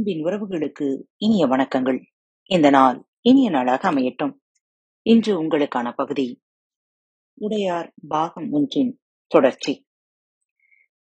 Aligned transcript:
அன்பின் 0.00 0.24
உறவுகளுக்கு 0.24 1.02
இனிய 1.16 1.46
வணக்கங்கள். 1.46 2.04
இந்த 2.42 2.70
நாள் 2.70 3.06
இனிய 3.20 3.50
நாளாக 3.50 3.90
அமையட்டும். 3.90 4.32
இன்று 5.02 5.42
உங்களுக்கான 5.42 5.92
பகுதி 5.96 6.42
உடையார் 7.34 7.94
பாகம் 8.08 8.50
ஒன்றின் 8.50 9.00
தொடர்ச்சி. 9.26 9.86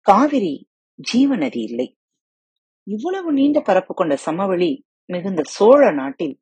காவிரி 0.01 0.69
ஜீவநதி 1.13 1.59
இல்லை. 1.59 1.99
இவ்வளவு 2.83 3.33
நீண்ட 3.33 3.61
பரப்பு 3.61 3.95
கொண்ட 3.95 4.17
சமவெளி 4.17 4.87
மிகுந்த 5.05 5.43
சோழ 5.45 5.93
நாட்டில் 5.93 6.41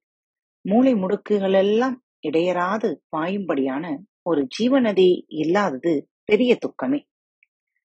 மூளை 0.60 0.94
முடுக்குகளெல்லாம் 0.94 1.94
இடையராது 2.26 2.96
பாயும்படியான 3.16 3.98
ஒரு 4.22 4.48
ஜீவநதி 4.58 5.24
இல்லாதது 5.26 6.10
பெரிய 6.24 6.58
துக்கமே. 6.58 7.02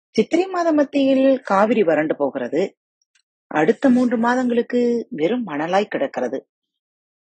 சித்திரை 0.10 0.48
மாத 0.48 0.74
மத்தியில் 0.74 1.40
காவிரி 1.40 1.84
வறண்டு 1.84 2.16
போகிறது. 2.16 2.78
அடுத்த 3.60 3.90
மூன்று 3.90 4.18
மாதங்களுக்கு 4.18 5.08
வெறும் 5.10 5.48
மணலாய் 5.48 5.92
கிடக்கிறது. 5.96 6.40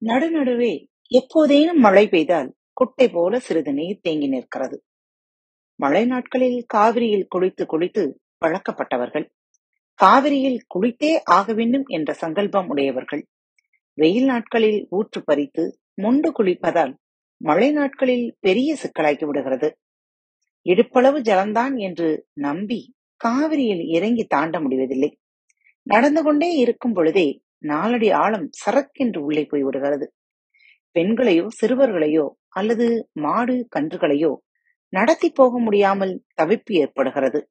நடுநடுவே 0.05 0.73
எப்போதேனும் 1.12 1.81
மழை 1.85 2.08
பெய்தால் 2.08 2.49
குட்டை 2.73 3.09
போல 3.09 3.39
சிறிது 3.39 3.73
நீர் 3.73 3.99
தேங்கி 4.02 4.27
நிற்கிறது. 4.27 4.77
மழை 5.80 6.05
நாட்களில் 6.05 6.59
காவிரியில் 6.73 7.27
குளித்து 7.35 7.63
குளித்து 7.73 8.03
பழக்கப்பட்டவர்கள் 8.45 9.25
காவிரியில் 9.99 10.59
குளித்தே 10.73 11.11
ஆக 11.23 11.53
வேண்டும் 11.53 11.85
என்ற 11.88 12.13
சங்கல்பம் 12.13 12.67
உடையவர்கள் 12.67 13.23
வெயில் 13.94 14.25
நாட்களில் 14.25 14.88
ஊற்று 14.89 15.20
பறித்து 15.23 15.63
முண்டு 16.02 16.30
குளிப்பதால் 16.39 16.94
மழை 17.41 17.70
நாட்களில் 17.72 18.27
பெரிய 18.39 18.70
சிக்கலாக்கி 18.75 19.25
விடுகிறது. 19.25 19.70
இடுப்பளவு 20.66 21.20
ஜலம்தான் 21.30 21.75
என்று 21.77 22.09
நம்பி 22.34 22.80
காவிரியில் 23.22 23.84
இறங்கி 23.88 24.23
தாண்ட 24.23 24.59
முடிவதில்லை. 24.59 25.09
நடந்து 25.88 26.23
கொண்டே 26.23 26.52
இருக்கும் 26.55 26.93
பொழுதே 26.93 27.41
நாலடி 27.66 28.11
ஆழம் 28.11 28.49
சரக்கென்று 28.66 29.17
உள்ளே 29.17 29.45
போய் 29.45 29.63
விடுகிறது. 29.63 30.13
பெண்களையோ 30.95 31.47
சிறுவர்களையோ 31.61 32.27
அல்லது 32.47 33.09
மாடு 33.13 33.67
கன்றுகளையோ 33.75 34.33
நடத்தி 34.93 35.30
போக 35.31 35.59
முடியாமல் 35.59 36.23
தவிப்பு 36.41 36.71
ஏற்படுகிறது. 36.71 37.49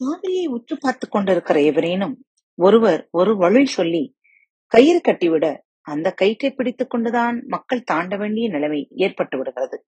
காவிரியை 0.00 0.46
உற்று 0.46 0.76
பார்த்துக் 0.80 1.10
கொண்டிருக்கிற 1.10 1.60
எவரேனும் 1.60 2.24
ஒருவர் 2.54 3.08
ஒரு 3.10 3.36
வழி 3.36 3.64
சொல்லி 3.66 4.14
கயிறு 4.66 5.00
கட்டிவிட 5.00 5.46
அந்த 5.80 6.12
கயிற்றை 6.12 6.50
பிடித்துக் 6.50 6.90
கொண்டுதான் 6.90 7.44
மக்கள் 7.46 7.82
தாண்ட 7.82 8.16
வேண்டிய 8.16 8.48
நிலைமை 8.48 8.88
ஏற்பட்டு 8.90 9.38
விடுகிறது. 9.38 9.86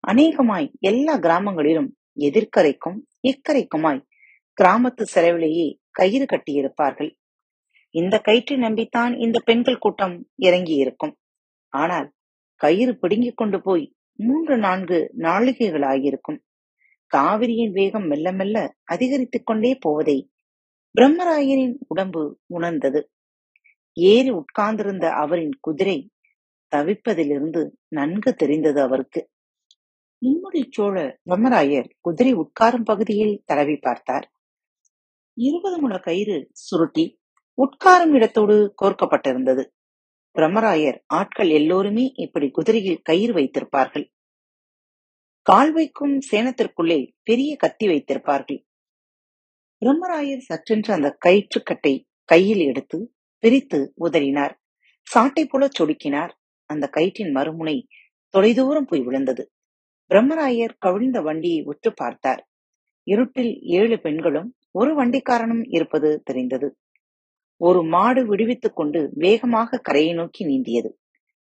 அநேகமாய் 0.00 0.72
எல்லா 0.80 1.18
கிராமங்களிலும் 1.18 1.88
எதிர்க்கரைக்கும் 2.18 2.98
இக்கரைக்குமாய் 3.22 4.02
கிராமத்து 4.62 5.02
செலவிலேயே 5.02 5.78
கயிறு 5.90 6.24
கட்டியிருப்பார்கள். 6.24 7.10
இந்த 7.90 8.18
கயிற்றை 8.18 8.58
நம்பித்தான் 8.58 9.18
இந்த 9.18 9.40
பெண்கள் 9.44 9.78
கூட்டம் 9.78 10.28
இறங்கி 10.34 10.74
இருக்கும் 10.74 11.14
ஆனால் 11.68 12.12
கயிறு 12.54 12.98
பிடுங்கிக் 12.98 13.36
கொண்டு 13.36 13.62
போய் 13.62 13.94
மூன்று 14.18 14.58
நான்கு 14.58 14.98
நாளிகைகளாகியிருக்கும் 15.18 16.38
காவிரியின் 17.12 17.72
வேகம் 17.72 18.06
மெல்ல 18.06 18.32
மெல்ல 18.32 18.76
அதிகரித்துக் 18.84 19.46
கொண்டே 19.46 19.74
போவதை 19.80 20.30
பிரம்மராயரின் 20.94 21.74
உடம்பு 21.86 22.40
உணர்ந்தது. 22.46 23.10
ஏறி 23.92 24.30
உட்கார்ந்திருந்த 24.30 25.06
அவரின் 25.10 25.54
குதிரை 25.60 26.10
தவிப்பதிலிருந்து 26.72 27.70
நன்கு 27.88 28.34
தெரிந்தது 28.34 28.80
அவருக்கு. 28.80 29.20
மும்முடி 30.22 30.62
சோழ 30.70 31.18
பிரம்மராயர் 31.30 31.88
குதிரை 32.00 32.32
உட்காரும் 32.34 32.84
பகுதியில் 32.84 33.42
தடவி 33.44 33.76
பார்த்தார். 33.76 34.26
இருபது 35.38 35.80
முழ 35.80 35.98
கயிறு 35.98 36.48
சுருட்டி 36.52 37.20
உட்காரும் 37.58 38.12
இடத்தோடு 38.12 38.74
கோர்க்கப்பட்டிருந்தது. 38.82 39.64
பிரம்மராயர் 40.38 40.98
ஆட்கள் 41.06 41.48
எல்லோருமே 41.48 42.12
இப்படி 42.14 42.50
குதிரையில் 42.50 43.02
கயிறு 43.02 43.34
வைத்திருப்பார்கள். 43.34 44.10
கால் 45.42 45.72
வைக்கும் 45.72 46.18
சேனத்திற்குள்ளே 46.30 47.12
பெரிய 47.22 47.56
கத்தி 47.56 47.86
வைத்திருப்பார்கள். 47.86 48.64
பிரம்மராயர் 49.80 50.42
சற்றென்று 50.48 50.92
அந்த 50.92 51.18
கயிற்றுக்கட்டை 51.26 52.04
கையில் 52.24 52.58
எடுத்து 52.58 53.14
பிரித்து 53.38 53.94
உதறினார். 54.00 54.54
சாட்டை 55.02 55.46
போல 55.46 55.68
சொடுக்கினார். 55.78 56.30
அந்த 56.64 56.90
கயிற்றின் 56.96 57.34
மறுமுனை 57.34 57.82
தொலைதூரம் 58.28 58.84
போய் 58.84 59.00
விழுந்தது. 59.00 59.52
பிரம்மராயர் 60.10 60.74
கவிழ்ந்த 60.78 61.20
வண்டியை 61.20 61.62
உற்று 61.62 61.92
பார்த்தார். 61.94 62.48
இருட்டில் 63.02 63.60
ஏழு 63.60 64.00
பெண்களும் 64.00 64.55
ஒரு 64.78 64.90
வண்டிக்காரனும் 64.94 65.64
இருப்பது 65.68 66.22
தெரிந்தது. 66.24 66.68
ஒரு 67.60 67.82
மாடு 67.84 68.26
விடுவித்துக் 68.26 68.76
கொண்டு 68.76 69.00
வேகமாக 69.14 69.78
கரையை 69.78 70.12
நோக்கி 70.14 70.42
நீந்தியது. 70.46 70.90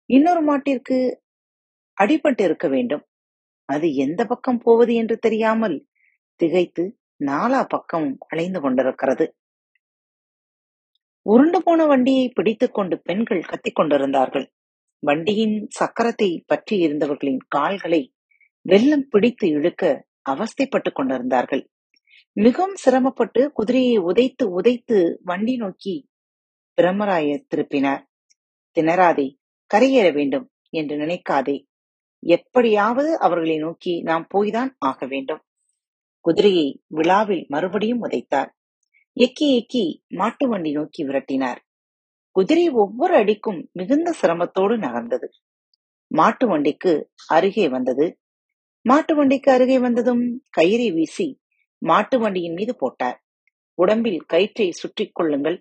இன்னொரு 0.10 0.42
மாட்டிற்கு 0.44 0.98
அடிபட்டு 1.98 2.44
இருக்க 2.44 2.68
வேண்டும். 2.68 3.04
அது 3.70 3.88
எந்த 3.96 4.22
பக்கம் 4.26 4.58
போவது 4.58 4.94
என்று 4.96 5.16
தெரியாமல் 5.18 5.78
திகைத்து 6.40 6.84
நாலா 7.26 7.62
பக்கம் 7.68 8.18
அலைந்து 8.28 8.60
கொண்டிருக்கிறது. 8.62 9.26
உருண்டு 11.26 11.60
போன 11.64 11.86
வண்டியை 11.86 12.26
பிடித்துக் 12.30 12.74
கொண்டு 12.74 12.96
பெண்கள் 13.02 13.42
கத்திக் 13.42 13.76
கொண்டிருந்தார்கள். 13.76 14.48
வண்டியின் 15.04 15.68
சக்கரத்தை 15.80 16.30
பற்றி 16.46 16.76
இருந்தவர்களின் 16.88 17.42
கால்களை 17.48 18.02
வெள்ளம் 18.66 19.08
பிடித்து 19.10 19.48
இழுக்க 19.48 19.84
அவஸ்தைப்பட்டுக் 20.30 20.98
கொண்டிருந்தார்கள். 20.98 21.64
மிகவும் 22.34 22.76
சிரமப்பட்டு 22.76 23.52
குதிரையை 23.52 23.98
உதைத்து 23.98 24.62
உதைத்து 24.62 25.18
வண்டி 25.24 25.56
நோக்கி 25.56 26.10
பிரம்மராயர் 26.82 27.48
திருப்பினார். 27.56 28.04
திணறாதே 28.78 29.36
கரையேற 29.74 30.14
வேண்டும் 30.14 30.52
என்று 30.70 30.96
நினைக்காதே. 30.98 31.66
எப்படியாவது 32.20 33.20
அவர்களை 33.20 33.58
நோக்கி 33.58 34.02
நாம் 34.02 34.28
போய்தான் 34.34 34.70
ஆக 34.80 35.06
வேண்டும். 35.06 35.42
குதிரையை 36.20 36.82
விழாவில் 36.88 37.46
மறுபடியும் 37.50 38.04
உதைத்தார். 38.04 38.50
எக்கி 39.18 39.48
எக்கி 39.60 39.98
மாட்டு 40.08 40.48
வண்டி 40.48 40.72
நோக்கி 40.72 41.06
விரட்டினார். 41.06 41.58
குதிரை 42.32 42.70
ஒவ்வொரு 42.70 43.16
அடிக்கும் 43.16 43.70
மிகுந்த 43.72 44.16
சிரமத்தோடு 44.22 44.78
நகர்ந்தது. 44.78 45.28
மாட்டு 46.08 46.48
வண்டிக்கு 46.48 47.10
அருகே 47.28 47.70
வந்தது. 47.70 48.20
மாட்டு 48.82 49.16
வண்டிக்கு 49.16 49.52
அருகே 49.52 49.80
வந்ததும் 49.80 50.24
கயிறை 50.58 50.94
வீசி 50.94 51.28
மாட்டு 51.84 52.18
வண்டியின் 52.20 52.54
மீது 52.54 52.74
போட்டார். 52.76 53.18
உடம்பில் 53.78 54.22
கயிற்றை 54.26 54.68
சுற்றி 54.72 55.06
கொள்ளுங்கள். 55.12 55.58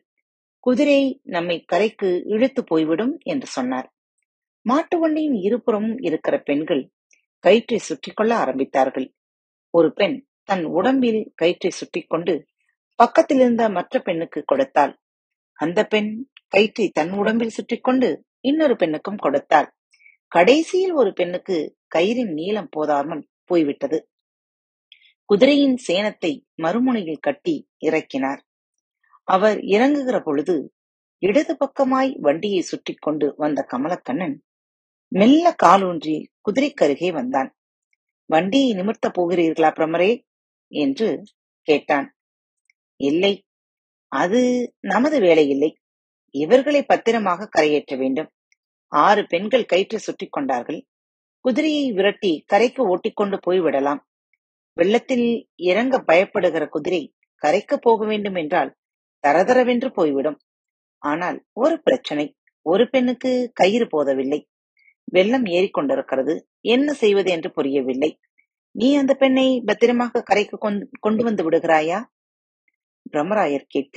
குதிரை 0.67 1.01
நம்மை 1.27 1.57
கரைக்கு 1.65 2.09
இழுத்து 2.25 2.61
போய்விடும் 2.65 3.15
என்று 3.23 3.47
சொன்னார். 3.47 3.89
மாட்டு 4.67 4.97
வண்டியின் 4.99 5.39
இருபுறமும் 5.43 5.97
இருக்கிற 5.99 6.35
பெண்கள் 6.39 6.83
கயிற்றை 7.45 7.79
சுற்றி 7.79 8.11
கொள்ள 8.11 8.33
ஆரம்பித்தார்கள். 8.45 9.09
ஒரு 9.75 9.89
பெண் 9.93 10.17
தன் 10.45 10.65
உடம்பில் 10.71 11.23
கயிற்றை 11.35 11.71
சுற்றி 11.71 12.01
கொண்டு 12.03 12.35
பக்கத்தில் 12.99 13.39
இருந்த 13.39 13.65
மற்ற 13.69 13.95
பெண்ணுக்கு 13.99 14.41
கொடுத்தாள். 14.45 14.93
அந்த 15.59 15.81
பெண் 15.85 16.11
கயிற்றை 16.49 16.87
தன் 16.89 17.13
உடம்பில் 17.13 17.57
சுற்றி 17.57 17.77
கொண்டு 17.81 18.09
இன்னொரு 18.41 18.75
பெண்ணுக்கும் 18.77 19.17
கொடுத்தாள். 19.17 19.69
கடைசியில் 20.33 20.93
ஒரு 20.93 21.11
பெண்ணுக்கு 21.13 21.57
கயிறின் 21.95 22.33
நீளம் 22.33 22.71
போதாமல் 22.71 23.23
போய்விட்டது. 23.45 23.99
குதிரையின் 25.33 25.77
சேனத்தை 25.89 26.31
மறுமுனையில் 26.63 27.21
கட்டி 27.21 27.69
இறக்கினார். 27.79 28.41
அவர் 29.29 29.59
இறங்குகிற 29.59 30.21
பொழுது 30.21 30.73
இடது 31.19 31.57
பக்கமாய் 31.57 32.11
வண்டியை 32.19 32.61
சுற்றி 32.61 32.95
கொண்டு 32.95 33.35
வந்த 33.37 33.67
கமலக்கண்ணன் 33.71 34.35
மெல்ல 35.09 35.55
காலூன்றி 35.65 36.29
குதிரைக்கருகே 36.45 37.13
வந்தான். 37.13 37.51
வண்டியை 38.27 38.75
நிமிர்த்த 38.75 39.13
போகிறீர்களா 39.19 39.71
பிரமரே? 39.73 40.23
என்று 40.73 41.23
கேட்டான். 41.69 42.15
இல்லை 43.01 43.45
அது 44.09 44.73
நமது 44.81 45.21
வேலை 45.21 45.49
இல்லை 45.49 45.77
இவர்களை 46.31 46.83
பத்திரமாக 46.83 47.51
கரையேற்ற 47.59 47.97
வேண்டும். 47.97 48.31
ஆறு 48.89 49.27
பெண்கள் 49.27 49.65
கயிற்று 49.65 49.99
சுற்றி 49.99 50.27
கொண்டார்கள். 50.27 50.87
குதிரையை 51.41 51.93
விரட்டி 51.93 52.45
கரைக்கு 52.47 52.83
ஓட்டிக்கொண்டு 52.89 53.39
போய்விடலாம். 53.47 54.03
வெள்ளத்தில் 54.77 55.27
இறங்க 55.63 56.05
பயப்படுகிற 56.07 56.69
குதிரை 56.69 57.03
கரைக்கு 57.43 57.79
போக 57.79 58.07
வேண்டும் 58.07 58.35
என்றால் 58.35 58.71
தரதரவென்று 59.25 59.89
போய்விடும். 59.89 60.39
ஆனால் 60.99 61.39
ஒரு 61.53 61.77
பிரச்சனை 61.81 62.27
ஒரு 62.67 62.85
பெண்ணுக்கு 62.89 63.51
கயிறு 63.55 63.87
போதவில்லை. 63.87 64.41
வெள்ளம் 65.05 65.45
ஏறிக்கொண்டிருக்கிறது. 65.45 66.35
என்ன 66.61 66.89
செய்வது 66.93 67.31
என்று 67.31 67.51
புரியவில்லை. 67.51 68.11
நீ 68.75 68.89
அந்த 68.97 69.13
பெண்ணை 69.15 69.47
பத்திரமாக 69.65 70.23
கரைக்கு 70.23 70.57
கொண்டு 71.01 71.23
வந்து 71.25 71.51
விடுகிறாயா? 71.51 71.99
பிரம்மராயர் 73.13 73.67
கேட்க 73.69 73.97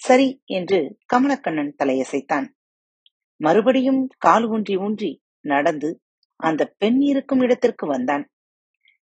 சரி 0.00 0.28
என்று 0.44 0.78
கமலக்கண்ணன் 1.14 1.72
தலையசைத்தான். 1.82 2.46
மறுபடியும் 3.40 4.00
கால் 4.18 4.46
ஊன்றி 4.46 4.74
ஊன்றி 4.76 5.10
நடந்து 5.44 5.90
அந்த 6.40 6.62
பெண் 6.78 7.00
இருக்கும் 7.00 7.40
இடத்திற்கு 7.40 7.86
வந்தான். 7.86 8.24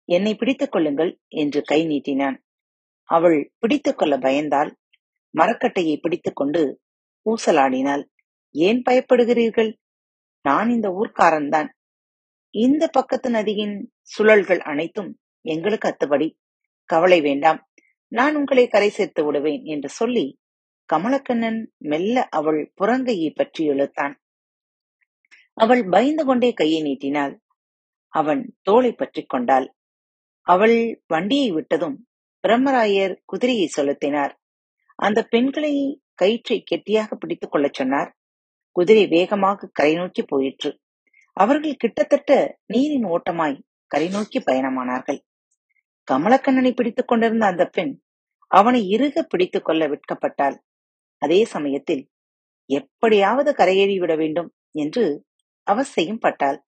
என்னை 0.06 0.36
பிடித்துக் 0.36 0.72
கொள்ளுங்கள் 0.72 1.20
என்று 1.28 1.62
கை 1.62 1.86
நீட்டினான். 1.86 2.38
அவள் 3.04 3.54
பிடித்துக் 3.60 3.98
கொள்ள 3.98 4.18
பயந்தால் 4.18 4.76
மரக்கட்டையை 5.38 5.98
பிடித்துக் 6.02 6.36
கொண்டு 6.36 6.82
ஊசலாடினாள். 7.26 8.04
ஏன் 8.52 8.82
பயப்படுகிறீர்கள்? 8.90 9.74
நான் 10.42 10.70
இந்த 10.70 10.90
ஊர்க்காரன்தான். 10.90 11.70
இந்த 12.50 12.88
பக்கத்து 12.88 13.30
நதியின் 13.30 13.94
சுழல்கள் 14.18 14.60
அனைத்தும் 14.60 15.20
எங்களுக்கு 15.42 15.88
அத்துபடி 15.90 16.34
கவலை 16.86 17.22
வேண்டாம். 17.22 17.70
நான் 18.08 18.36
உங்களை 18.36 18.68
கரை 18.68 18.90
சேர்த்து 18.90 19.26
விடுவேன் 19.26 19.64
என்று 19.64 19.90
சொல்லி 19.90 20.40
கமலக்கண்ணன் 20.94 21.66
மெல்ல 21.78 22.28
அவள் 22.30 22.74
புறங்கையை 22.82 23.32
பற்றி 23.36 23.70
இழுத்தான். 23.70 24.14
அவள் 25.54 25.84
பயந்து 25.90 26.26
கொண்டே 26.26 26.52
கையை 26.52 26.82
நீட்டினாள். 26.82 27.42
அவன் 28.08 28.56
தோளை 28.70 28.92
பற்றிக் 28.92 29.30
கொண்டாள். 29.30 29.76
அவள் 30.48 31.04
வண்டியை 31.08 31.52
விட்டதும் 31.52 31.98
பிரம்மராயர் 32.44 33.18
குதிரையை 33.26 33.68
செலுத்தினார். 33.68 34.34
அந்த 34.96 35.24
பெண்களை 35.24 36.04
கயிற்றை 36.16 36.62
கெட்டியாக 36.66 37.16
பிடித்துக் 37.16 37.52
கொள்ளச் 37.52 37.74
சொன்னார். 37.74 38.18
குதிரை 38.72 39.08
வேகமாக 39.08 39.70
கரை 39.74 39.94
நோக்கி 39.94 40.24
போயிற்று. 40.24 40.80
அவர்கள் 41.34 41.76
கிட்டத்தட்ட 41.76 42.60
நீரின் 42.66 43.06
ஓட்டமாய் 43.06 43.64
கரை 43.88 44.08
நோக்கி 44.10 44.40
பயணமானார்கள். 44.40 45.20
கமலக்கண்ணனை 46.12 46.72
பிடித்துக் 46.76 47.08
கொண்டிருந்த 47.08 47.46
அந்த 47.46 47.66
பெண் 47.66 48.02
அவனை 48.48 48.82
இறுக 48.88 49.24
பிடித்துக் 49.24 49.66
கொள்ள 49.66 49.84
விற்கப்பட்டாள் 49.88 50.58
அதே 51.18 51.46
சமயத்தில் 51.46 52.04
எப்படியாவது 52.70 53.52
கரையேறி 53.52 53.98
விட 54.00 54.16
வேண்டும் 54.16 54.50
என்று 54.72 55.26
அவசியம் 55.68 56.20
பட்டாள். 56.20 56.60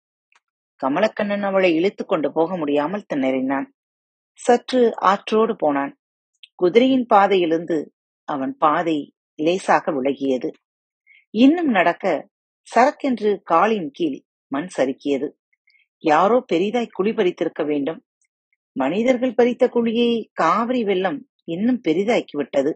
கமலக்கண்ணன் 0.84 1.42
அவளை 1.42 1.76
இழுத்துக் 1.76 2.08
கொண்டு 2.08 2.34
போக 2.34 2.58
முடியாமல் 2.58 3.06
திணறினான். 3.14 3.66
சற்று 4.34 4.94
ஆற்றோடு 4.96 5.56
போனான். 5.56 5.98
குதிரையின் 6.56 7.06
பாதையிலிருந்து 7.06 7.94
அவன் 8.24 8.58
பாதை 8.58 9.14
லேசாக 9.36 9.92
விலகியது. 9.92 10.50
இன்னும் 11.30 11.68
நடக்க 11.68 12.30
சரக்கென்று 12.76 13.42
காலின் 13.44 13.90
கீழ் 13.92 14.24
மண் 14.48 14.68
சறுக்கியது. 14.78 15.28
யாரோ 16.04 16.46
பெரிதாய் 16.54 16.88
குழி 16.92 17.12
பறித்திருக்க 17.12 17.66
வேண்டும். 17.66 18.06
மனிதர்கள் 18.72 19.34
பறித்த 19.34 19.68
குழியை 19.68 20.28
காவிரி 20.34 20.84
வெள்ளம் 20.84 21.30
இன்னும் 21.44 21.82
பெரிதாக்கிவிட்டது. 21.88 22.72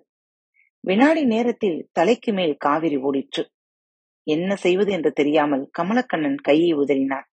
வினாடி 0.79 1.25
நேரத்தில் 1.25 1.89
தலைக்கு 1.91 2.33
மேல் 2.33 2.55
காவிரி 2.57 2.97
ஓடிற்று. 2.97 3.43
என்ன 4.23 4.55
செய்வது 4.55 4.91
என்று 4.91 5.11
தெரியாமல் 5.11 5.69
கமலக்கண்ணன் 5.77 6.35
கையை 6.35 6.73
உதறினான். 6.73 7.27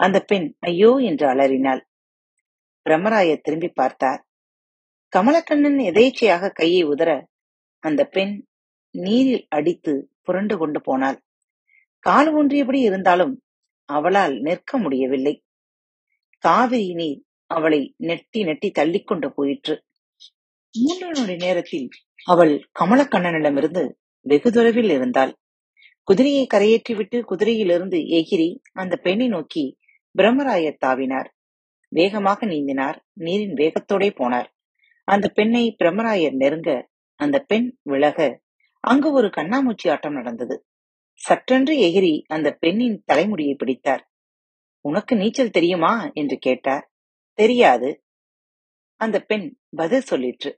அந்த 0.00 0.18
பெண் 0.20 0.46
ஐயோ 0.60 0.90
என்று 1.00 1.26
அலறினாள். 1.28 1.82
பிரம்மராயர் 2.86 3.42
திரும்பி 3.42 3.68
பார்த்தார். 3.68 4.20
கமலக்கண்ணன் 5.12 5.78
எதேச்சையாக 5.90 6.50
கையை 6.50 6.82
உதற 6.84 7.10
அந்த 7.82 8.02
பெண் 8.06 8.34
நீரில் 8.94 9.46
அடித்து 9.48 9.92
புரண்டு 10.22 10.54
கொண்டு 10.58 10.80
போனாள். 10.80 11.18
கால் 12.04 12.30
ஊன்றியபடி 12.34 12.80
இருந்தாலும் 12.80 13.34
அவளால் 13.88 14.34
நிற்க 14.38 14.78
முடியவில்லை. 14.78 15.34
காவிரி 16.44 16.90
நீர் 16.94 17.20
அவளை 17.50 17.80
நெட்டி 17.96 18.40
நெட்டி 18.44 18.68
தள்ளிக்கொண்டு 18.70 19.28
போயிற்று. 19.32 19.74
மூன்று 20.74 21.08
நொடி 21.12 21.36
நேரத்தில் 21.36 21.88
அவள் 22.24 22.52
கமலக்கண்ணனிடமிருந்து 22.80 23.82
வெகு 24.26 24.50
தொலைவில் 24.52 24.90
இருந்தாள். 24.90 25.32
குதிரையை 26.08 26.44
கரையேற்றிவிட்டு 26.54 27.18
குதிரையிலிருந்து 27.30 27.98
எகிரி 28.18 28.48
அந்த 28.72 28.94
பெண்ணை 28.96 29.28
நோக்கி 29.28 29.64
பிரம்மராயர் 30.18 30.76
தாவினார் 30.86 31.28
வேகமாக 31.88 32.46
நீந்தினார். 32.46 32.98
நீரின் 33.12 33.54
வேகத்தோடே 33.54 34.08
போனார். 34.18 34.46
அந்த 35.04 35.28
பெண்ணை 35.28 35.76
பிரம்மராயர் 35.78 36.32
நெருங்க 36.32 36.88
அந்த 37.14 37.40
பெண் 37.40 37.78
விலக 37.82 38.42
அங்கு 38.80 39.12
ஒரு 39.12 39.28
கண்ணாமூச்சி 39.28 39.90
ஆட்டம் 39.90 40.12
நடந்தது. 40.12 40.66
சற்றென்று 41.28 41.74
எகிரி 41.78 42.22
அந்த 42.26 42.52
பெண்ணின் 42.52 43.02
தலைமுடியை 43.04 43.54
பிடித்தார். 43.54 44.10
உனக்கு 44.80 45.16
நீச்சல் 45.16 45.50
தெரியுமா? 45.50 46.10
என்று 46.14 46.36
கேட்டார். 46.38 46.92
தெரியாது. 47.32 48.04
அந்த 48.96 49.20
பெண் 49.20 49.58
பதில் 49.76 50.02
சொல்லிற்று. 50.10 50.52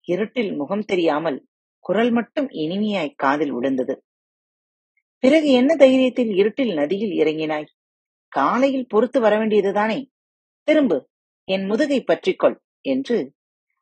இருட்டில் 0.00 0.54
முகம் 0.54 0.84
தெரியாமல் 0.84 1.48
குரல் 1.78 2.10
மட்டும் 2.10 2.48
இனிமையாய் 2.48 3.14
காதில் 3.16 3.52
விழுந்தது. 3.52 4.04
பிறகு 5.18 5.50
என்ன 5.50 5.74
தைரியத்தில் 5.74 6.34
இருட்டில் 6.34 6.72
நதியில் 6.74 7.10
இறங்கினாய்? 7.10 7.66
காலையில் 8.30 8.86
பொறுத்து 8.88 9.20
வர 9.20 9.36
வேண்டியதுதானே 9.36 10.06
திரும்பு 10.62 11.08
என் 11.44 11.64
முதுகை 11.64 12.04
பற்றிக்கொள் 12.04 12.58
என்று 12.80 13.34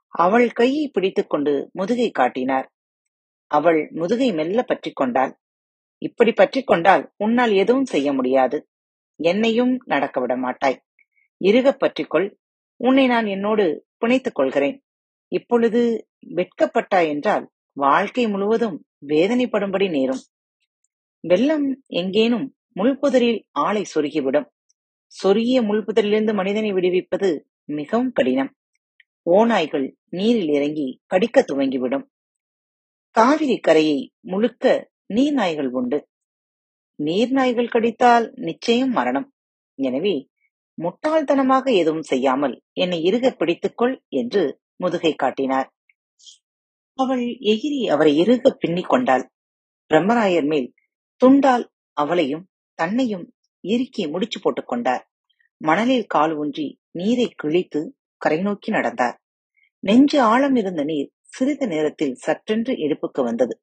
அவள் 0.09 0.51
கையை 0.51 0.89
பிடித்துக்கொண்டு 0.89 1.71
முதுகை 1.73 2.11
காட்டினார். 2.11 2.73
அவள் 3.47 3.91
முதுகை 3.91 4.33
மெல்ல 4.33 4.65
பற்றிக்கொண்டாள். 4.69 5.33
இப்படி 5.99 6.33
பற்றிக் 6.33 6.67
கொண்டால் 6.67 7.13
உன்னால் 7.17 7.53
எதுவும் 7.53 7.85
செய்ய 7.85 8.13
முடியாது. 8.13 8.69
என்னையும் 9.17 9.79
நடக்க 9.85 10.21
விட 10.21 10.37
மாட்டாய். 10.37 10.83
இறுகப் 11.39 11.83
பற்றிக்கொள். 11.83 12.37
உன்னை 12.77 13.07
நான் 13.07 13.27
என்னோடு 13.27 13.87
பிணைத்துக் 14.01 14.33
கொள்கிறேன். 14.33 14.85
இப்பொழுது 15.29 16.09
வெட்கப்பட்டாய் 16.27 17.09
என்றால் 17.09 17.51
வாழ்க்கை 17.73 18.29
முழுவதும் 18.29 18.87
வேதனைப்படும்படி 19.07 19.91
நேரும். 19.91 20.23
வெள்ளம் 21.21 21.83
எங்கேனும் 21.87 22.58
முள்புதரில் 22.79 23.41
ஆளை 23.51 23.83
சொருகிவிடும். 23.95 24.47
சொருகிய 25.13 25.59
முள்புதரிலிருந்து 25.63 26.33
மனிதனை 26.35 26.73
விடுவிப்பது 26.73 27.29
மிகவும் 27.65 28.13
கடினம். 28.13 28.51
ஓநாய்கள் 29.27 29.87
நீரில் 30.09 30.49
இறங்கி 30.49 31.01
கடிக்க 31.07 31.45
துவங்கிவிடும். 31.49 32.05
காவிரி 33.17 33.57
கரையை 33.59 33.99
முழுக்க 34.21 34.93
நீர்நாய்கள் 35.15 35.71
உண்டு. 35.71 35.99
நீர்நாய்கள் 36.99 37.69
கடித்தால் 37.69 38.27
நிச்சயம் 38.39 38.91
மரணம். 38.91 39.29
எனவே 39.79 40.15
முட்டாள்தனமாக 40.79 41.65
எதுவும் 41.77 42.03
செய்யாமல் 42.03 42.55
என்னை 42.73 42.99
இறுக 43.03 43.27
பிடித்துக்கொள் 43.31 43.95
என்று 44.21 44.43
முதுகை 44.77 45.13
காட்டினார். 45.15 45.69
அவள் 46.99 47.25
எகிரி 47.53 47.81
அவரை 47.87 48.13
இறுக 48.19 48.51
பின்னிக் 48.59 48.89
கொண்டாள். 48.89 49.25
பிரம்மராயர் 49.91 50.47
மேல் 50.47 50.69
துண்டால் 51.23 51.65
அவளையும் 51.97 52.45
தன்னையும் 52.79 53.27
இறுக்கி 53.65 54.03
முடிச்சு 54.09 54.41
போட்டுக் 54.41 54.69
கொண்டார். 54.69 55.05
மணலில் 55.61 56.07
கால் 56.07 56.35
ஊன்றி 56.35 56.67
நீரை 56.91 57.29
கிழித்து 57.37 57.81
கரை 58.17 58.41
நோக்கி 58.41 58.71
நடந்தார். 58.71 59.17
நெஞ்சு 59.85 60.19
ஆழம் 60.23 60.55
இருந்த 60.55 60.83
நீர் 60.85 61.09
சிறிது 61.29 61.67
நேரத்தில் 61.67 62.19
சற்றென்று 62.27 62.73
இடுப்புக்கு 62.77 63.23
வந்தது. 63.23 63.55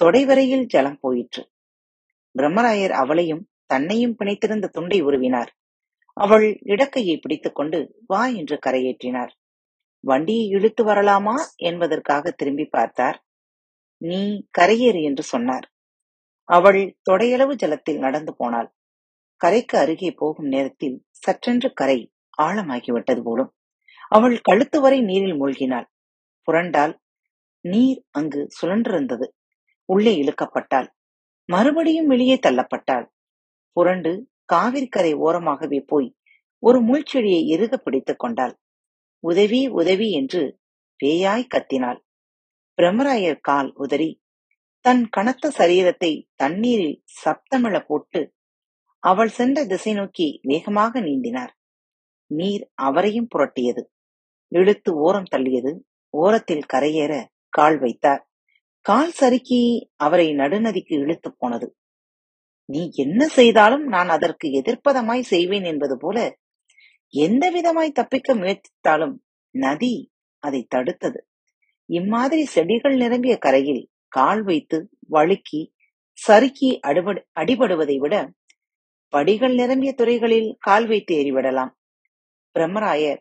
தொடைவரையில் 0.00 0.66
ஜலம் 0.66 0.98
போயிற்று. 1.00 1.42
பிரம்மராயர் 2.38 2.94
அவளையும் 3.02 3.44
தன்னையும் 3.66 4.16
பிணைத்திருந்த 4.18 4.68
துண்டை 4.68 4.98
உருவினார். 5.02 5.50
அவள் 6.16 6.46
இடக்கையை 6.64 7.16
பிடித்துக் 7.20 7.54
கொண்டு 7.54 7.78
வா 8.06 8.22
என்று 8.40 8.56
கரையேற்றினார். 8.66 9.32
வண்டியை 10.04 10.46
இழுத்து 10.46 10.82
வரலாமா 10.84 11.34
என்பதற்காக 11.56 12.30
திரும்பி 12.30 12.64
பார்த்தார். 12.64 13.18
நீ 14.02 14.20
கரையேறு 14.58 15.00
என்று 15.02 15.22
சொன்னார். 15.22 15.66
அவள் 16.48 16.80
தொடையளவு 17.10 17.54
ஜலத்தில் 17.54 17.98
நடந்து 17.98 18.32
போனாள். 18.36 18.68
கரைக்கு 19.36 19.78
அருகே 19.78 20.10
போகும் 20.12 20.46
நேரத்தில் 20.46 20.96
சற்றென்று 21.18 21.72
கரை 21.72 21.98
ஆழமாகிவிட்டது 22.42 23.22
போலும். 23.22 23.52
அவள் 24.08 24.36
கழுத்து 24.40 24.80
வரை 24.80 25.00
நீரில் 25.00 25.38
மூழ்கினாள். 25.40 25.86
புரண்டால் 26.46 26.94
நீர் 27.64 28.00
அங்கு 28.10 28.48
சுழன்றிருந்தது. 28.60 29.26
உள்ளே 29.84 30.12
இழுக்கப்பட்டாள். 30.22 30.88
மறுபடியும் 31.48 32.06
வெளியே 32.06 32.38
தள்ளப்பட்டாள். 32.46 33.06
புரண்டு 33.72 34.12
காவிரிக்கரை 34.52 35.12
ஓரமாகவே 35.18 35.80
போய் 35.86 36.08
ஒரு 36.62 36.78
முள்செடியை 36.82 37.40
இறுக 37.46 37.76
பிடித்துக் 37.76 38.18
கொண்டாள். 38.18 38.54
உதவி 39.24 39.68
உதவி 39.68 40.08
என்று 40.12 40.42
பேயாய் 41.00 41.50
கத்தினாள். 41.54 42.00
பிரம்மராயர் 42.78 43.40
கால் 43.40 43.70
உதறி 43.74 44.10
தன் 44.88 45.08
கனத்த 45.08 45.50
சரீரத்தை 45.50 46.26
தண்ணீரில் 46.34 47.02
சப்தமிழ 47.24 47.84
போட்டு 47.86 48.34
அவள் 48.98 49.28
சென்ற 49.28 49.64
திசை 49.64 49.92
நோக்கி 49.92 50.40
வேகமாக 50.42 51.00
நீந்தினார். 51.00 51.50
நீர் 52.26 52.70
அவரையும் 52.74 53.28
புரட்டியது. 53.34 53.82
இழுத்து 54.48 54.94
ஓரம் 54.94 55.28
தள்ளியது. 55.30 55.72
ஓரத்தில் 56.10 56.64
கரையேற 56.72 57.24
கால் 57.48 57.78
வைத்தார். 57.78 58.28
கால் 58.80 59.12
சறுக்கி 59.12 59.90
அவரை 59.96 60.28
நடுநதிக்கு 60.32 60.94
இழுத்து 60.98 61.34
போனது. 61.36 61.76
நீ 62.64 62.90
என்ன 62.94 63.28
செய்தாலும் 63.28 63.86
நான் 63.86 64.08
அதற்கு 64.08 64.48
எதிர்ப்பதமாய் 64.48 65.20
செய்வேன் 65.20 65.64
என்பது 65.64 65.98
போல 65.98 66.36
எந்த 67.08 67.50
விதமாய் 67.50 67.90
தப்பிக்க 67.90 68.34
முயற்சித்தாலும் 68.34 69.16
நதி 69.50 70.12
அதை 70.38 70.66
தடுத்தது. 70.74 71.16
இம்மாதிரி 71.86 72.44
செடிகள் 72.44 72.96
நிரம்பிய 72.96 73.36
கரையில் 73.36 73.88
கால் 74.08 74.42
வைத்து 74.42 74.78
வழுக்கி 75.10 75.60
சறுக்கி 76.18 76.70
அடிபடுவதை 77.40 77.96
விட 77.96 78.14
படிகள் 79.12 79.54
நிரம்பிய 79.54 79.92
துறைகளில் 79.92 80.48
கால் 80.58 80.86
வைத்து 80.86 81.12
ஏறிவிடலாம். 81.16 81.72
பிரம்மராயர் 82.54 83.20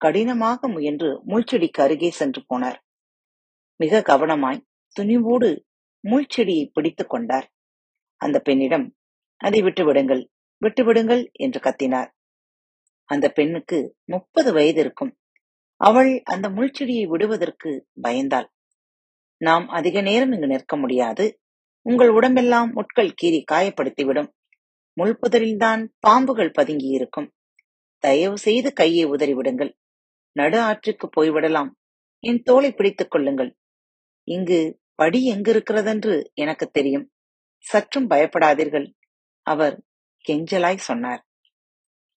கடினமாக 0.00 0.68
முயன்று 0.68 1.10
முள்செடிக்கு 1.26 1.80
அருகே 1.80 2.10
சென்று 2.10 2.40
போனார். 2.50 2.78
மிக 3.80 4.02
கவனமாய் 4.08 4.60
துணிவோடு 4.96 5.50
முள்செடியை 6.04 6.64
பிடித்துக் 6.72 7.08
கொண்டார். 7.08 7.46
அந்த 8.20 8.40
பெண்ணிடம் 8.40 8.86
அதை 9.40 9.62
விட்டுவிடுங்கள் 9.62 10.22
விட்டுவிடுங்கள் 10.62 11.22
என்று 11.32 11.60
கத்தினார். 11.60 12.10
அந்த 13.08 13.26
பெண்ணுக்கு 13.28 13.78
முப்பது 14.04 14.52
வயது 14.52 14.80
இருக்கும். 14.80 15.12
அவள் 15.80 16.10
அந்த 16.24 16.46
முள்செடியை 16.48 17.04
விடுவதற்கு 17.06 17.70
பயந்தாள். 18.02 18.48
நாம் 19.40 19.68
அதிக 19.68 20.00
நேரம் 20.00 20.32
இங்கு 20.32 20.46
நிற்க 20.46 20.76
முடியாது. 20.76 21.40
உங்கள் 21.82 22.08
உடம்பெல்லாம் 22.08 22.72
முட்கள் 22.72 23.14
கீறி 23.22 23.44
காயப்படுத்திவிடும். 23.52 24.32
முள்புதரில்தான் 24.96 25.88
பாம்புகள் 26.08 26.52
பதுங்கி 26.52 26.86
இருக்கும் 26.86 27.32
தயவு 27.98 28.38
செய்து 28.38 28.72
கையை 28.72 29.10
உதறிவிடுங்கள். 29.10 29.72
நடு 30.32 30.60
ஆற்றுக்கு 30.60 31.10
போய்விடலாம். 31.16 31.70
என் 32.18 32.42
தோலை 32.42 32.72
பிடித்துக் 32.72 33.10
கொள்ளுங்கள். 33.10 33.56
இங்கு 34.24 34.80
படி 34.94 35.30
எங்கிருக்கிறதென்று 35.30 36.22
எனக்கு 36.34 36.70
தெரியும். 36.70 37.10
சற்றும் 37.58 38.10
பயப்படாதீர்கள். 38.10 38.92
அவர் 39.42 39.84
கெஞ்சலாய் 40.28 40.76
சொன்னார். 40.76 41.26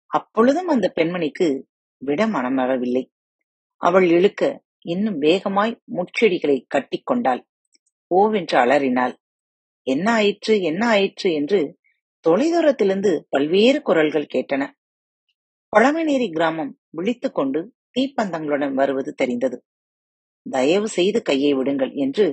அப்பொழுதும் 0.06 0.68
அந்த 0.68 0.92
பெண்மணிக்கு 0.96 1.62
விட 1.96 2.26
மனமாகவில்லை 2.26 3.06
அவள் 3.76 4.08
இழுக்க 4.08 4.63
இன்னும் 4.84 5.18
வேகமாய் 5.18 5.74
முட்செடிகளை 5.94 6.56
கட்டிக்கொண்டாள். 6.74 7.42
ஓவென்று 8.10 8.56
அலறினாள். 8.56 9.14
என்ன 9.86 10.12
ஆயிற்று 10.12 10.54
என்ன 10.60 10.86
ஆயிற்று? 10.86 11.32
என்று 11.32 11.60
தொலைதூரத்திலிருந்து 12.24 13.12
பல்வேறு 13.28 13.82
குரல்கள் 13.82 14.32
கேட்டன. 14.34 14.62
பழமநேரி 15.72 16.28
கிராமம் 16.32 16.72
விழித்துக் 16.90 17.34
கொண்டு 17.34 17.60
தீப்பந்தங்களுடன் 17.94 18.74
வருவது 18.74 19.14
தெரிந்தது. 19.14 19.56
தயவு 20.46 20.88
செய்து 20.88 21.22
கையை 21.22 21.52
விடுங்கள் 21.54 21.92
என்று 21.94 22.26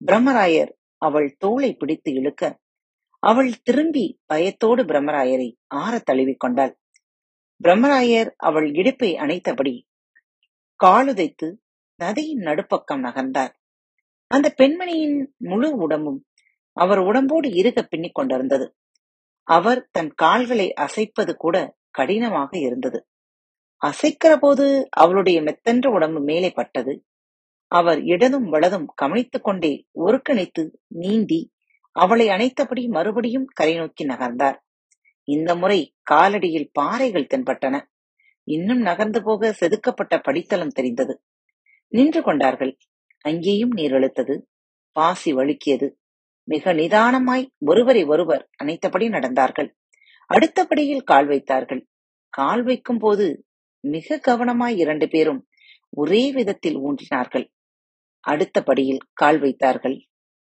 பிரம்மராயர் 0.00 0.72
அவள் 1.02 1.28
தோளை 1.44 1.70
பிடித்து 1.76 2.10
இழுக்க 2.12 2.42
அவள் 3.22 3.52
திரும்பி 3.62 4.04
பயத்தோடு 4.26 4.82
பிரம்மராயரை 4.84 5.48
ஆற 5.74 6.02
தழுவிக்கொண்டாள் 6.10 6.72
பிரம்மராயர் 7.60 8.30
அவள் 8.36 8.66
இடுப்பை 8.72 9.10
அணைத்தபடி 9.14 9.74
காலுதைத்து 10.80 11.48
நதியின் 11.98 12.38
நடுப்பக்கம் 12.38 13.02
நகர்ந்தார். 13.02 13.52
அந்த 14.26 14.54
பெண்மணியின் 14.56 15.26
முழு 15.36 15.76
உடம்பும் 15.76 16.24
அவர் 16.72 16.98
உடம்போடு 16.98 17.48
இருக 17.48 17.82
பின்னிக் 17.82 18.14
கொண்டிருந்தது. 18.14 18.76
அவர் 19.42 19.88
தன் 19.90 20.12
கால்களை 20.14 20.72
அசைப்பது 20.72 21.36
கூட 21.36 21.76
கடினமாக 21.90 22.58
இருந்தது. 22.58 23.06
அசைக்கிற 23.86 24.36
போது 24.36 24.88
அவளுடைய 24.90 25.42
மெத்தென்ற 25.42 25.86
உடம்பு 25.86 26.20
மேலே 26.20 26.50
பட்டது. 26.50 27.04
அவர் 27.68 28.00
இடதும் 28.02 28.48
வலதும் 28.48 28.86
கவனித்துக் 28.94 29.44
கொண்டே 29.44 29.86
ஒருங்கிணைத்து 29.98 30.70
நீந்தி 30.86 31.52
அவளை 31.92 32.28
அணைத்தபடி 32.28 32.88
மறுபடியும் 32.88 33.46
கரை 33.46 33.74
நோக்கி 33.74 34.06
நகர்ந்தார். 34.06 34.56
இந்த 35.22 35.54
முறை 35.54 35.94
காலடியில் 36.10 36.68
பாறைகள் 36.72 37.26
தென்பட்டன. 37.26 37.86
இன்னும் 38.44 38.80
நகர்ந்து 38.80 39.22
போக 39.22 39.52
செதுக்கப்பட்ட 39.52 40.18
படித்தளம் 40.18 40.74
தெரிந்தது. 40.74 41.22
நின்று 41.88 42.22
கொண்டார்கள். 42.22 42.78
அங்கேயும் 43.20 43.72
நீர் 43.74 43.92
இழுத்தது 43.92 44.34
பாசி 44.92 45.34
வழுக்கியது. 45.34 45.90
மிக 46.44 46.72
நிதானமாய் 46.74 47.46
ஒருவரை 47.58 48.04
ஒருவர் 48.04 48.48
அனைத்தபடி 48.64 49.08
நடந்தார்கள். 49.08 49.68
அடுத்தபடியில் 50.26 51.02
கால் 51.02 51.26
வைத்தார்கள். 51.26 51.86
கால் 52.28 52.62
வைக்கும் 52.62 52.98
போது 52.98 53.46
மிக 53.80 54.20
கவனமாய் 54.28 54.76
இரண்டு 54.76 55.08
பேரும் 55.08 55.46
ஒரே 55.90 56.32
விதத்தில் 56.32 56.78
ஊன்றினார்கள். 56.78 57.46
அடுத்தபடியில் 58.20 59.00
கால் 59.12 59.38
வைத்தார்கள். 59.38 59.96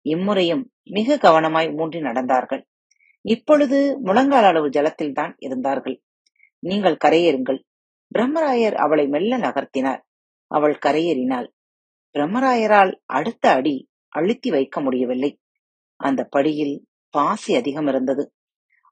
இம்முறையும் 0.02 0.70
மிக 0.82 1.16
கவனமாய் 1.16 1.80
ஊன்றி 1.80 2.00
நடந்தார்கள். 2.00 2.62
இப்பொழுது 3.20 3.98
முழங்கால் 4.00 4.44
அளவு 4.44 4.68
ஜலத்தில் 4.68 5.12
தான் 5.12 5.34
இருந்தார்கள். 5.38 6.02
நீங்கள் 6.58 6.96
கரையேறுங்கள். 7.04 7.60
பிரம்மராயர் 8.14 8.74
அவளை 8.74 9.06
மெல்ல 9.06 9.38
நகர்த்தினார். 9.38 10.00
அவள் 10.50 10.76
கரையேறினாள். 10.86 11.48
பிரம்மராயரால் 12.14 12.92
அடுத்த 13.08 13.44
அடி 13.50 13.76
அழுத்தி 14.12 14.50
வைக்க 14.50 14.76
முடியவில்லை. 14.80 15.30
அந்த 16.00 16.20
படியில் 16.24 16.76
பாசி 17.14 17.52
அதிகம் 17.54 17.86
இருந்தது. 17.86 18.24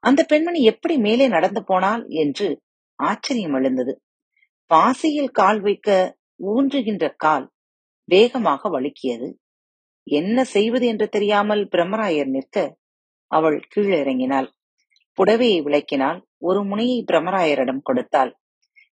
அந்த 0.03 0.21
பெண்மணி 0.23 0.61
எப்படி 0.63 0.95
மேலே 0.97 1.25
நடந்து 1.27 1.61
போனாள் 1.63 2.03
என்று 2.23 2.47
ஆச்சரியம் 2.99 3.53
எழுந்தது. 3.53 3.93
பாசியில் 4.71 5.31
கால் 5.31 5.59
வைக்க 5.61 5.89
ஊன்றுகின்ற 6.43 7.05
கால் 7.15 7.45
வேகமாக 8.09 8.69
வழுக்கியது. 8.69 9.29
என்ன 10.07 10.43
செய்வது 10.43 10.85
என்று 10.87 11.07
தெரியாமல் 11.09 11.63
பிரம்மராயர் 11.67 12.29
நிற்க 12.29 12.57
அவள் 13.31 13.57
கீழிறங்கினாள் 13.75 14.47
புடவையை 15.17 15.59
விளக்கினால் 15.61 16.19
ஒரு 16.37 16.59
முனையை 16.63 16.99
பிரம்மராயரிடம் 17.07 17.81
கொடுத்தாள். 17.83 18.31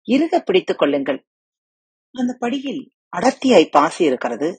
இருக 0.08 0.40
பிடித்துக் 0.40 0.78
கொள்ளுங்கள். 0.78 1.20
அந்த 2.16 2.36
படியில் 2.40 2.82
அடர்த்தியாய் 3.18 3.72
பாசி 3.72 4.06
இருக்கிறது 4.06 4.50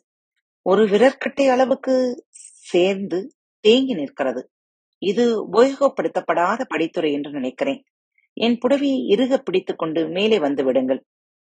ஒரு 0.63 0.83
விரற்கட்டை 0.87 1.45
அளவுக்கு 1.49 1.95
சேர்ந்து 2.71 3.19
தேங்கி 3.65 3.95
நிற்கிறது. 3.95 4.51
இது 5.03 5.25
உபயோகப்படுத்தப்படாத 5.53 6.61
படித்துறை 6.75 7.11
என்று 7.13 7.31
நினைக்கிறேன். 7.31 7.81
என் 8.37 8.59
புடவையை 8.59 8.99
இறுக 9.07 9.39
பிடித்துக் 9.39 9.79
கொண்டு 9.79 10.09
மேலே 10.09 10.39
வந்து 10.39 10.65
விடுங்கள். 10.65 11.01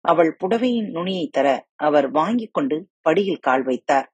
அவள் 0.05 0.37
புடவையின் 0.43 0.89
நுனியை 0.91 1.29
தர 1.31 1.47
அவர் 1.75 2.11
வாங்கிக் 2.11 2.53
கொண்டு 2.53 2.89
படியில் 3.01 3.39
கால் 3.39 3.63
வைத்தார். 3.63 4.07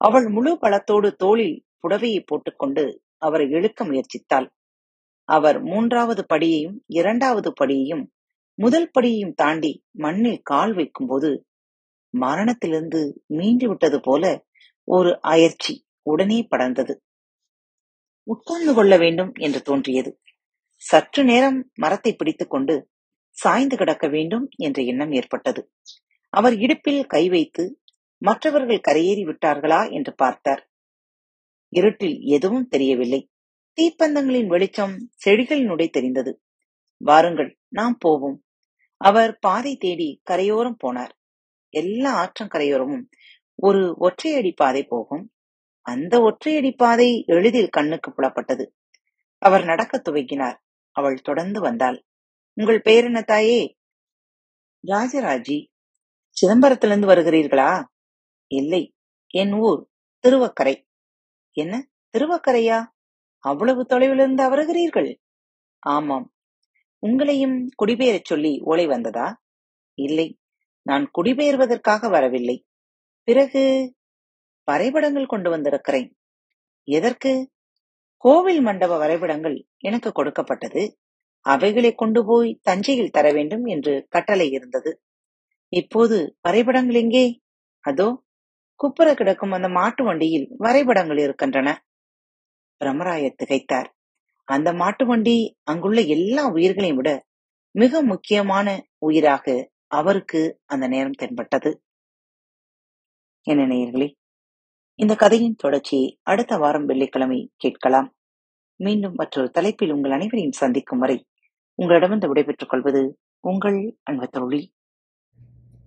அவள் 0.00 0.26
முழு 0.28 0.58
பலத்தோடு 0.62 1.12
தோளில் 1.12 1.56
புடவையை 1.82 2.22
போட்டுக்கொண்டு 2.26 2.84
அவரை 3.18 3.46
இழுக்க 3.48 3.84
முயற்சித்தாள். 3.84 4.48
அவர் 5.28 5.62
மூன்றாவது 5.62 6.22
படியையும் 6.34 6.78
இரண்டாவது 6.86 7.52
படியையும் 7.60 8.04
முதல் 8.60 8.90
படியையும் 8.94 9.34
தாண்டி 9.34 9.84
மண்ணில் 9.90 10.40
கால் 10.42 10.74
வைக்கும்போது 10.74 11.46
மரணத்திலிருந்து 12.14 13.22
மீண்டு 13.26 13.68
விட்டது 13.68 14.00
போல 14.00 14.46
ஒரு 14.84 15.20
அயற்சி 15.20 15.86
உடனே 16.02 16.48
படர்ந்தது. 16.50 16.94
உட்கார்ந்து 18.22 18.74
கொள்ள 18.74 18.96
வேண்டும் 18.96 19.32
என்று 19.34 19.62
தோன்றியது. 19.62 20.20
சற்று 20.82 21.24
நேரம் 21.24 21.70
மரத்தை 21.74 22.12
பிடித்துக் 22.14 22.50
கொண்டு 22.50 22.88
சாய்ந்து 23.30 23.76
கிடக்க 23.76 24.08
வேண்டும் 24.08 24.48
என்ற 24.56 24.82
எண்ணம் 24.82 25.12
ஏற்பட்டது. 25.12 25.72
அவர் 26.28 26.54
இடுப்பில் 26.54 27.06
கை 27.06 27.28
வைத்து 27.28 27.80
மற்றவர்கள் 28.22 28.86
கரையேறி 28.88 29.24
விட்டார்களா 29.24 29.92
என்று 29.92 30.14
பார்த்தார். 30.14 30.70
இருட்டில் 31.68 32.20
எதுவும் 32.20 32.68
தெரியவில்லை. 32.68 33.30
தீப்பந்தங்களின் 33.78 34.46
வெளிச்சம் 34.46 35.10
செடிகளினுடைய 35.24 35.90
தெரிந்தது. 35.90 36.42
வாருங்கள் 36.96 37.58
நாம் 37.68 37.96
போவோம். 37.98 38.38
அவர் 39.04 39.38
பாதை 39.38 39.76
தேடி 39.76 40.20
கரையோரம் 40.24 40.76
போனார். 40.86 41.10
எல்லா 41.68 42.12
ஆற்றங்கரையோரமும் 42.20 43.04
ஒரு 43.54 43.96
ஒற்றையடி 44.00 44.52
பாதை 44.56 44.84
போகும். 44.84 45.32
அந்த 45.80 46.18
ஒற்றையடி 46.18 46.74
பாதை 46.76 47.24
எளிதில் 47.26 47.68
கண்ணுக்கு 47.68 48.10
புலப்பட்டது. 48.10 48.66
அவர் 49.38 49.64
நடக்கத் 49.64 50.08
துவங்கினார். 50.08 50.58
அவள் 50.90 51.20
தொடர்ந்து 51.20 51.60
வந்தாள். 51.60 52.04
உங்கள் 52.52 52.80
பெயர் 52.80 53.04
என்ன 53.04 53.22
தாயே? 53.22 53.76
ராஜராஜி. 54.86 55.66
சிதம்பரத்திலிருந்து 56.30 57.06
வருகிறீர்களா? 57.06 57.84
இல்லை. 58.46 58.94
என் 59.26 59.52
ஊர் 59.52 59.88
திருவக்கரை. 60.22 60.86
என்ன? 61.52 61.88
திருவக்கரையா? 62.18 62.86
அவ்வளவு 63.38 63.86
தொலைவிலிருந்து 63.88 64.50
வருகிறீர்கள் 64.50 65.16
ஆமாம். 65.78 66.32
உங்களையும் 67.06 67.68
குடிபெயரச் 67.84 68.24
சொல்லி 68.24 68.60
ஓலை 68.62 68.86
வந்ததா? 68.86 69.42
இல்லை 69.98 70.38
நான் 70.82 71.10
குடிபெயர்வதற்காக 71.18 72.10
வரவில்லை. 72.10 72.64
பிறகு 73.28 73.62
வரைபடங்கள் 74.64 75.26
கொண்டு 75.26 75.50
வந்திருக்கிறேன். 75.50 76.16
எதற்கு? 76.88 77.32
கோவில் 78.16 78.60
மண்டப 78.60 78.96
வரைபடங்கள் 78.96 79.66
எனக்கு 79.78 80.12
கொடுக்கப்பட்டது. 80.12 80.82
அவைகளை 81.46 81.94
கொண்டு 81.94 82.24
போய் 82.26 82.58
தஞ்சையில் 82.62 83.10
தர 83.10 83.32
வேண்டும் 83.32 83.64
என்று 83.64 84.06
கட்டளை 84.08 84.50
இருந்தது. 84.50 84.90
இப்போது 85.72 86.36
வரைபடங்கள் 86.40 86.94
எங்கே? 86.94 87.40
அதோ 87.84 88.08
குப்புற 88.74 89.14
கிடக்கும் 89.14 89.52
அந்த 89.52 89.68
மாட்டு 89.68 90.04
வண்டியில் 90.04 90.46
வரைபடங்கள் 90.56 91.18
இருக்கின்றன. 91.18 91.68
பிரமராயர் 92.80 93.40
திகைத்தார். 93.42 93.88
அந்த 94.50 94.72
மாட்டு 94.72 95.06
வண்டி 95.06 95.56
அங்குள்ள 95.62 96.00
எல்லா 96.00 96.48
உயிர்களையும் 96.48 96.96
விட 96.96 97.26
மிக 97.70 98.02
முக்கியமான 98.02 98.88
உயிராக 98.98 99.70
அவருக்கு 99.86 100.60
அந்த 100.64 100.88
நேரம் 100.88 101.18
தென்பட்டது. 101.18 101.82
என்ன 103.42 103.66
நேயர்களே 103.66 104.12
இந்த 104.94 105.14
கதையின் 105.14 105.54
தொடர்ச்சியை 105.54 106.18
அடுத்த 106.22 106.56
வாரம் 106.56 106.84
வெள்ளிக்கிழமை 106.84 107.52
கேட்கலாம். 107.56 108.14
மீண்டும் 108.76 109.14
மற்றொரு 109.14 109.50
தலைப்பில் 109.50 109.90
உங்கள் 109.90 110.10
அனைவரையும் 110.10 110.52
சந்திக்கும் 110.52 110.98
வரை 110.98 111.26
உங்களிடமிருந்து 111.74 112.28
விடைபெற்றுக் 112.28 112.68
கொள்வது 112.68 113.18
உங்கள் 113.40 113.98
அன்பு 114.02 114.28
தோழி. 114.28 114.74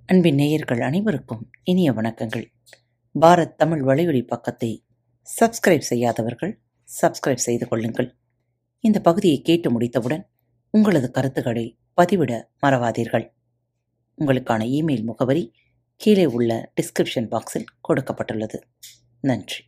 அன்பின் 0.06 0.36
நேயர்கள் 0.36 0.82
அனைவருக்கும் 0.82 1.50
இனிய 1.64 1.92
வணக்கங்கள். 1.92 2.46
பாரத் 3.20 3.56
தமிழ் 3.56 3.82
வலையொலி 3.82 4.28
பக்கத்தை 4.28 4.84
சப்ஸ்கிரைப் 5.42 5.90
செய்யாதவர்கள் 5.92 6.60
சப்ஸ்கிரைப் 7.02 7.46
செய்து 7.48 7.68
கொள்ளுங்கள். 7.68 8.22
இந்த 8.86 9.00
பகுதியை 9.00 9.42
கேட்டு 9.42 9.72
முடித்தவுடன் 9.72 10.30
உங்களது 10.70 11.12
கருத்துக்களை 11.12 11.78
பதிவிட 12.02 12.44
மறவாதீர்கள். 12.62 13.32
உங்களுக்கான 14.18 14.66
இமெயில் 14.78 15.04
முகவரி 15.04 15.54
கீழே 15.96 16.26
உள்ள 16.26 16.74
டிஸ்கிரிப்ஷன் 16.82 17.30
பாக்ஸில் 17.32 17.66
கொடுக்கப்பட்டுள்ளது. 17.88 18.62
நன்றி. 19.20 19.64